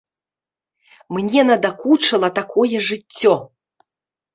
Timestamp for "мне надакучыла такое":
1.19-2.77